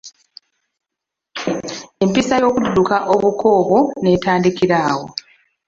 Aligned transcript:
Empisa 2.03 2.35
y'okudduka 2.41 2.95
obuko 3.13 3.45
obwo 3.59 3.79
n'etandikira 4.01 4.77
awo. 4.89 5.05